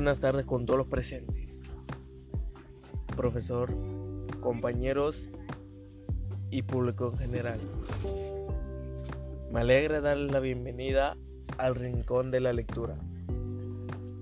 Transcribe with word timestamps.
buenas 0.00 0.20
tardes 0.20 0.46
con 0.46 0.64
todos 0.64 0.78
los 0.78 0.86
presentes. 0.86 1.60
Profesor, 3.14 3.70
compañeros 4.40 5.28
y 6.50 6.62
público 6.62 7.10
en 7.12 7.18
general. 7.18 7.60
Me 9.52 9.60
alegra 9.60 10.00
darles 10.00 10.32
la 10.32 10.40
bienvenida 10.40 11.18
al 11.58 11.74
Rincón 11.74 12.30
de 12.30 12.40
la 12.40 12.54
Lectura. 12.54 12.96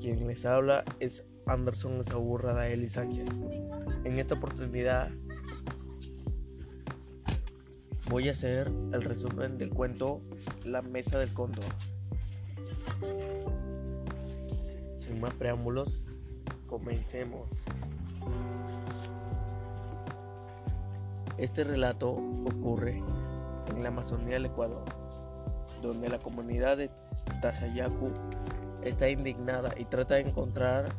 Quien 0.00 0.26
les 0.26 0.44
habla 0.44 0.84
es 0.98 1.24
Anderson 1.46 2.04
Saburra 2.04 2.54
Daeli 2.54 2.88
Sánchez. 2.88 3.28
En 4.02 4.18
esta 4.18 4.34
oportunidad 4.34 5.12
voy 8.10 8.26
a 8.26 8.32
hacer 8.32 8.66
el 8.66 9.02
resumen 9.04 9.56
del 9.56 9.70
cuento 9.70 10.22
La 10.64 10.82
Mesa 10.82 11.20
del 11.20 11.32
Cóndor. 11.32 11.62
Sin 15.08 15.22
más 15.22 15.32
preámbulos, 15.32 16.02
comencemos. 16.66 17.48
Este 21.38 21.64
relato 21.64 22.10
ocurre 22.10 23.00
en 23.70 23.82
la 23.82 23.88
Amazonía 23.88 24.34
del 24.34 24.44
Ecuador, 24.44 24.84
donde 25.80 26.10
la 26.10 26.18
comunidad 26.18 26.76
de 26.76 26.90
Tazayacu 27.40 28.10
está 28.82 29.08
indignada 29.08 29.70
y 29.78 29.86
trata 29.86 30.16
de 30.16 30.28
encontrar 30.28 30.90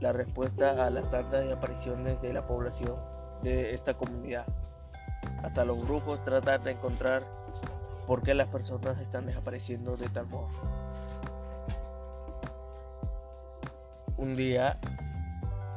la 0.00 0.12
respuesta 0.12 0.86
a 0.86 0.88
las 0.88 1.10
tantas 1.10 1.46
apariciones 1.52 2.22
de 2.22 2.32
la 2.32 2.46
población 2.46 2.96
de 3.42 3.74
esta 3.74 3.92
comunidad. 3.92 4.46
Hasta 5.42 5.66
los 5.66 5.84
grupos 5.84 6.24
tratan 6.24 6.64
de 6.64 6.70
encontrar 6.70 7.22
por 8.06 8.22
qué 8.22 8.32
las 8.32 8.48
personas 8.48 8.98
están 9.00 9.26
desapareciendo 9.26 9.98
de 9.98 10.08
tal 10.08 10.28
modo. 10.28 10.48
Un 14.24 14.36
día, 14.36 14.78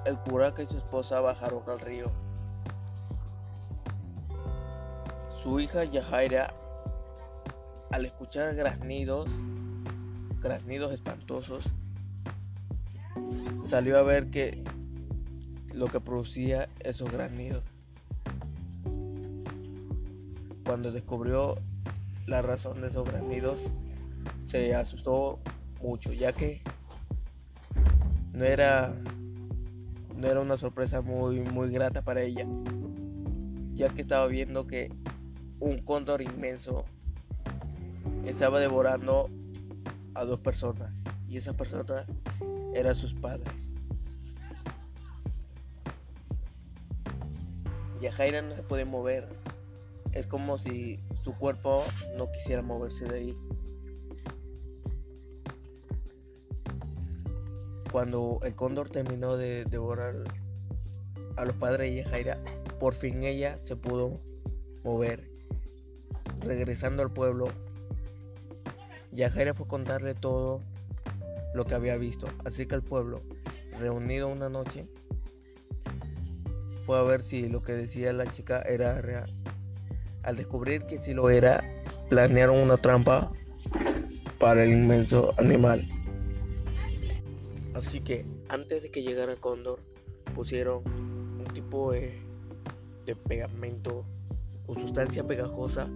el 0.05 0.17
curaca 0.19 0.63
y 0.63 0.67
su 0.67 0.77
esposa 0.77 1.19
bajaron 1.19 1.63
al 1.67 1.81
río. 1.81 2.09
Su 5.43 5.59
hija 5.59 5.83
Yajaira, 5.83 6.53
al 7.91 8.05
escuchar 8.05 8.55
graznidos, 8.55 9.29
graznidos 10.41 10.93
espantosos, 10.93 11.65
salió 13.65 13.99
a 13.99 14.03
ver 14.03 14.29
que 14.29 14.63
lo 15.73 15.87
que 15.87 15.99
producía 15.99 16.69
esos 16.79 17.11
graznidos. 17.11 17.65
Cuando 20.65 20.93
descubrió 20.93 21.57
la 22.27 22.41
razón 22.41 22.79
de 22.79 22.87
esos 22.87 23.05
graznidos, 23.05 23.59
se 24.45 24.73
asustó 24.73 25.39
mucho, 25.81 26.13
ya 26.13 26.31
que 26.31 26.61
no 28.37 28.45
era 28.45 28.93
no 30.15 30.27
era 30.27 30.41
una 30.41 30.57
sorpresa 30.57 31.01
muy 31.01 31.39
muy 31.39 31.71
grata 31.71 32.03
para 32.03 32.21
ella 32.21 32.45
ya 33.73 33.89
que 33.89 34.01
estaba 34.01 34.27
viendo 34.27 34.67
que 34.67 34.91
un 35.59 35.79
cóndor 35.79 36.21
inmenso 36.21 36.85
estaba 38.25 38.59
devorando 38.59 39.29
a 40.13 40.23
dos 40.23 40.39
personas 40.39 40.91
y 41.27 41.37
esa 41.37 41.53
persona 41.53 42.05
eran 42.73 42.95
sus 42.95 43.13
padres. 43.13 43.53
Yajaira 48.01 48.41
no 48.41 48.55
se 48.55 48.63
puede 48.63 48.85
mover. 48.85 49.27
Es 50.13 50.25
como 50.25 50.57
si 50.57 50.99
su 51.23 51.33
cuerpo 51.33 51.83
no 52.17 52.31
quisiera 52.31 52.61
moverse 52.61 53.05
de 53.05 53.15
ahí 53.15 53.37
Cuando 57.91 58.39
el 58.43 58.55
cóndor 58.55 58.89
terminó 58.89 59.37
de 59.37 59.65
devorar 59.65 60.15
a 61.35 61.45
los 61.45 61.55
padres 61.55 61.93
de 61.93 62.03
Jaira, 62.03 62.37
por 62.79 62.93
fin 62.93 63.23
ella 63.23 63.57
se 63.59 63.75
pudo 63.75 64.19
mover. 64.83 65.29
Regresando 66.41 67.01
al 67.03 67.11
pueblo, 67.11 67.47
Yajaira 69.11 69.53
fue 69.53 69.65
a 69.65 69.69
contarle 69.69 70.13
todo 70.13 70.61
lo 71.53 71.65
que 71.65 71.75
había 71.75 71.97
visto. 71.97 72.27
Así 72.45 72.65
que 72.65 72.75
el 72.75 72.83
pueblo, 72.83 73.21
reunido 73.79 74.27
una 74.27 74.49
noche, 74.49 74.87
fue 76.85 76.99
a 76.99 77.03
ver 77.03 77.23
si 77.23 77.49
lo 77.49 77.63
que 77.63 77.73
decía 77.73 78.13
la 78.13 78.25
chica 78.27 78.61
era 78.61 79.01
real. 79.01 79.33
Al 80.23 80.35
descubrir 80.35 80.85
que 80.85 81.01
sí 81.01 81.13
lo 81.13 81.29
era, 81.29 81.63
planearon 82.09 82.57
una 82.57 82.77
trampa 82.77 83.31
para 84.39 84.63
el 84.63 84.71
inmenso 84.71 85.33
animal. 85.37 85.87
Así 87.77 88.01
que 88.01 88.25
antes 88.49 88.81
de 88.81 88.89
que 88.89 89.03
llegara 89.03 89.31
el 89.31 89.39
cóndor, 89.39 89.79
pusieron 90.33 90.81
un 90.87 91.45
tipo 91.53 91.91
de, 91.91 92.19
pegamento 93.27 94.03
o 94.65 94.73
sustancia 94.73 95.27
pegajosa 95.27 95.87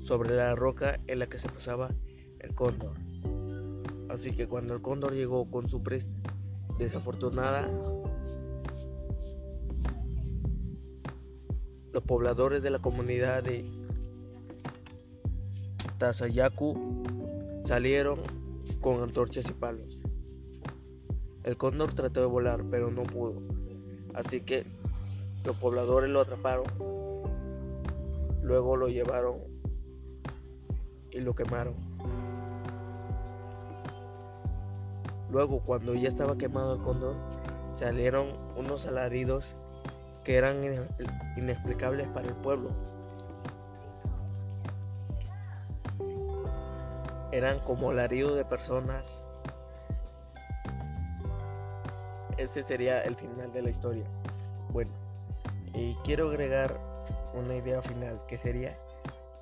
sobre 0.00 0.34
la 0.34 0.54
roca 0.54 0.98
en 1.08 1.18
la 1.18 1.26
que 1.26 1.38
se 1.38 1.50
posaba 1.50 1.90
el 2.40 2.54
cóndor. 2.54 2.94
Así 4.08 4.32
que 4.32 4.48
cuando 4.48 4.72
el 4.72 4.80
cóndor 4.80 5.12
llegó 5.12 5.50
con 5.50 5.68
su 5.68 5.82
presa 5.82 6.08
desafortunada, 6.78 7.70
los 11.92 12.02
pobladores 12.02 12.62
de 12.62 12.70
la 12.70 12.78
comunidad 12.78 13.42
de 13.42 13.62
Tazayacu 15.98 17.02
salieron 17.66 18.20
con 18.80 19.02
antorchas 19.02 19.46
y 19.50 19.52
palos. 19.52 19.95
El 21.46 21.56
cóndor 21.56 21.94
trató 21.94 22.18
de 22.18 22.26
volar, 22.26 22.64
pero 22.72 22.90
no 22.90 23.04
pudo. 23.04 23.40
Así 24.14 24.40
que 24.40 24.66
los 25.44 25.54
pobladores 25.58 26.10
lo 26.10 26.20
atraparon. 26.20 26.64
Luego 28.42 28.76
lo 28.76 28.88
llevaron 28.88 29.38
y 31.12 31.20
lo 31.20 31.36
quemaron. 31.36 31.76
Luego, 35.30 35.60
cuando 35.60 35.94
ya 35.94 36.08
estaba 36.08 36.36
quemado 36.36 36.74
el 36.74 36.82
cóndor, 36.82 37.14
salieron 37.74 38.26
unos 38.56 38.84
alaridos 38.86 39.54
que 40.24 40.34
eran 40.34 40.64
inexplicables 41.36 42.08
para 42.08 42.26
el 42.26 42.34
pueblo. 42.34 42.70
Eran 47.30 47.60
como 47.60 47.90
alaridos 47.90 48.34
de 48.34 48.44
personas 48.44 49.22
ese 52.36 52.62
sería 52.62 53.00
el 53.02 53.16
final 53.16 53.52
de 53.52 53.62
la 53.62 53.70
historia. 53.70 54.04
Bueno, 54.72 54.90
y 55.74 55.94
quiero 56.04 56.28
agregar 56.28 56.78
una 57.34 57.54
idea 57.54 57.82
final 57.82 58.20
que 58.26 58.38
sería 58.38 58.78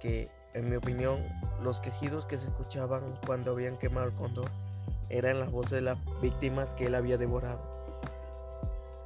que, 0.01 0.29
en 0.53 0.69
mi 0.69 0.77
opinión, 0.77 1.25
los 1.63 1.81
quejidos 1.81 2.27
que 2.27 2.37
se 2.37 2.45
escuchaban 2.45 3.19
cuando 3.27 3.53
habían 3.53 3.77
quemado 3.77 4.09
el 4.09 4.15
cóndor 4.15 4.51
eran 5.09 5.41
las 5.41 5.51
voces 5.51 5.73
de 5.73 5.83
las 5.83 5.99
víctimas 6.21 6.75
que 6.75 6.87
él 6.87 6.95
había 6.95 7.19
devorado. 7.19 7.61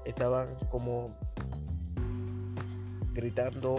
Estaban 0.05 0.49
como 0.71 1.15
gritando 3.13 3.79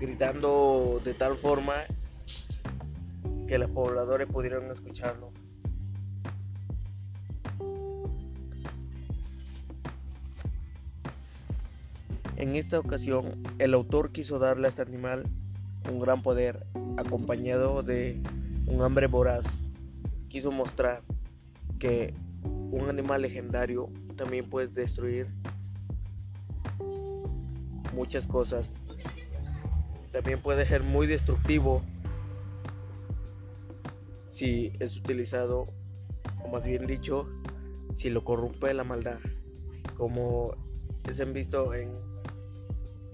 gritando 0.00 1.00
de 1.04 1.14
tal 1.14 1.36
forma 1.36 1.74
que 3.46 3.58
los 3.58 3.70
pobladores 3.70 4.26
pudieron 4.26 4.70
escucharlo. 4.70 5.32
En 12.36 12.54
esta 12.54 12.78
ocasión, 12.78 13.42
el 13.58 13.72
autor 13.72 14.12
quiso 14.12 14.38
darle 14.38 14.66
a 14.66 14.68
este 14.68 14.82
animal 14.82 15.24
un 15.90 15.98
gran 15.98 16.22
poder, 16.22 16.66
acompañado 16.98 17.82
de 17.82 18.20
un 18.66 18.82
hambre 18.82 19.06
voraz. 19.06 19.46
Quiso 20.28 20.52
mostrar 20.52 21.02
que 21.78 22.12
un 22.44 22.90
animal 22.90 23.22
legendario 23.22 23.88
también 24.16 24.50
puede 24.50 24.68
destruir 24.68 25.28
muchas 27.94 28.26
cosas. 28.26 28.74
También 30.12 30.42
puede 30.42 30.66
ser 30.66 30.82
muy 30.82 31.06
destructivo 31.06 31.80
si 34.30 34.74
es 34.78 34.94
utilizado, 34.94 35.68
o 36.44 36.48
más 36.50 36.66
bien 36.66 36.86
dicho, 36.86 37.30
si 37.94 38.10
lo 38.10 38.24
corrompe 38.24 38.74
la 38.74 38.84
maldad, 38.84 39.20
como 39.96 40.54
es 41.08 41.32
visto 41.32 41.72
en 41.72 42.05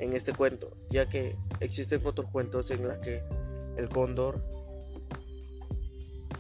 en 0.03 0.15
este 0.15 0.33
cuento, 0.33 0.77
ya 0.91 1.09
que 1.09 1.37
existen 1.61 2.05
otros 2.05 2.29
cuentos 2.29 2.73
en 2.73 2.83
los 2.83 2.99
que 2.99 3.23
el 3.77 3.89
cóndor 3.89 4.43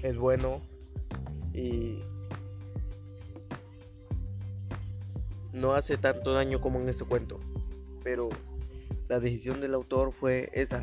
es 0.03 0.17
bueno 0.17 0.61
y 1.55 2.03
no 5.53 5.75
hace 5.75 5.97
tanto 5.97 6.33
daño 6.33 6.61
como 6.61 6.81
en 6.81 6.89
este 6.89 7.05
cuento. 7.05 7.39
Pero 8.03 8.31
la 9.09 9.21
decisión 9.21 9.61
del 9.61 9.75
autor 9.75 10.13
fue 10.13 10.51
esa, 10.55 10.83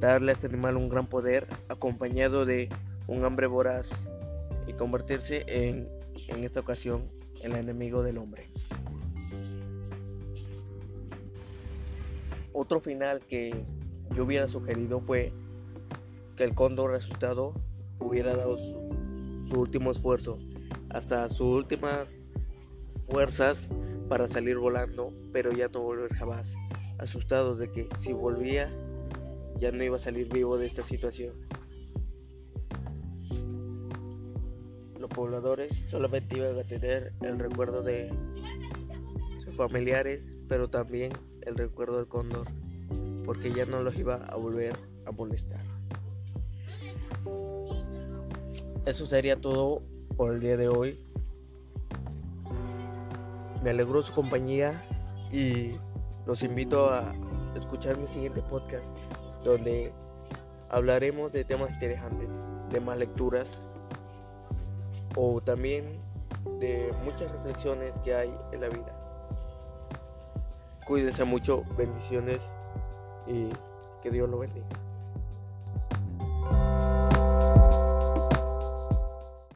darle 0.00 0.32
a 0.32 0.34
este 0.34 0.48
animal 0.48 0.76
un 0.76 0.88
gran 0.88 1.06
poder 1.06 1.46
acompañado 1.68 2.44
de 2.44 2.68
un 3.06 3.24
hambre 3.24 3.46
voraz 3.46 4.08
y 4.66 4.72
convertirse 4.72 5.44
en, 5.46 5.88
en 6.26 6.42
esta 6.42 6.58
ocasión, 6.58 7.08
el 7.42 7.54
enemigo 7.54 8.02
del 8.02 8.18
hombre. 8.18 8.48
Otro 12.54 12.80
final 12.80 13.20
que 13.20 13.64
yo 14.14 14.24
hubiera 14.24 14.46
sugerido 14.46 15.00
fue 15.00 15.32
que 16.36 16.44
el 16.44 16.54
cóndor 16.54 16.94
asustado 16.94 17.54
hubiera 17.98 18.34
dado 18.34 18.58
su, 18.58 19.58
último 19.58 19.90
esfuerzo, 19.90 20.38
hasta 20.90 21.28
sus 21.28 21.46
últimas 21.46 22.22
fuerzas 23.04 23.68
para 24.08 24.28
salir 24.28 24.58
volando, 24.58 25.12
pero 25.32 25.52
ya 25.52 25.68
no 25.68 25.80
volver 25.80 26.12
jamás, 26.14 26.54
asustados 26.98 27.58
de 27.58 27.70
que 27.70 27.88
si 27.98 28.12
volvía 28.12 28.70
ya 29.56 29.72
no 29.72 29.82
iba 29.84 29.96
a 29.96 29.98
salir 29.98 30.28
vivo 30.32 30.58
de 30.58 30.66
esta 30.66 30.82
situación. 30.82 31.34
Los 34.98 35.10
pobladores 35.10 35.84
solamente 35.88 36.38
iban 36.38 36.58
a 36.58 36.64
tener 36.64 37.12
el 37.20 37.38
recuerdo 37.38 37.82
de 37.82 38.10
sus 39.38 39.56
familiares, 39.56 40.36
pero 40.48 40.70
también 40.70 41.12
el 41.46 41.56
recuerdo 41.56 41.96
del 41.96 42.08
cóndor, 42.08 42.46
porque 43.24 43.52
ya 43.52 43.66
no 43.66 43.82
los 43.82 43.94
iba 43.96 44.16
a 44.16 44.36
volver 44.36 44.76
a 45.06 45.12
molestar. 45.12 45.60
Eso 48.84 49.06
sería 49.06 49.40
todo 49.40 49.82
por 50.16 50.32
el 50.32 50.40
día 50.40 50.56
de 50.56 50.68
hoy. 50.68 50.98
Me 53.62 53.70
alegró 53.70 54.02
su 54.02 54.12
compañía 54.12 54.82
y 55.32 55.76
los 56.26 56.42
invito 56.42 56.90
a 56.90 57.14
escuchar 57.56 57.96
mi 57.98 58.08
siguiente 58.08 58.42
podcast 58.42 58.84
donde 59.44 59.92
hablaremos 60.68 61.32
de 61.32 61.44
temas 61.44 61.70
interesantes, 61.70 62.28
de 62.70 62.80
más 62.80 62.98
lecturas 62.98 63.50
o 65.16 65.40
también 65.40 66.00
de 66.58 66.92
muchas 67.04 67.30
reflexiones 67.30 67.92
que 68.04 68.14
hay 68.14 68.34
en 68.52 68.60
la 68.60 68.68
vida. 68.68 69.01
Cuídense 70.84 71.24
mucho, 71.24 71.64
bendiciones 71.76 72.42
y 73.26 73.48
que 74.02 74.10
Dios 74.10 74.28
lo 74.28 74.38
bendiga. 74.38 74.66